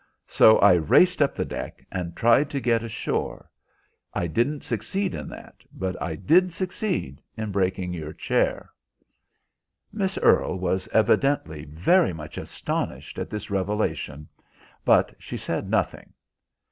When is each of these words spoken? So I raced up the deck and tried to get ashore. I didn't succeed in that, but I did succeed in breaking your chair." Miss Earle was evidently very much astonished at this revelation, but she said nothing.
So 0.25 0.57
I 0.57 0.73
raced 0.73 1.21
up 1.21 1.35
the 1.35 1.45
deck 1.45 1.85
and 1.91 2.15
tried 2.15 2.49
to 2.49 2.59
get 2.59 2.81
ashore. 2.81 3.47
I 4.15 4.25
didn't 4.25 4.63
succeed 4.63 5.13
in 5.13 5.29
that, 5.29 5.63
but 5.71 5.95
I 6.01 6.15
did 6.15 6.51
succeed 6.51 7.21
in 7.37 7.51
breaking 7.51 7.93
your 7.93 8.11
chair." 8.11 8.71
Miss 9.93 10.17
Earle 10.17 10.57
was 10.57 10.87
evidently 10.87 11.65
very 11.65 12.13
much 12.13 12.39
astonished 12.39 13.19
at 13.19 13.29
this 13.29 13.51
revelation, 13.51 14.27
but 14.83 15.13
she 15.19 15.37
said 15.37 15.69
nothing. 15.69 16.11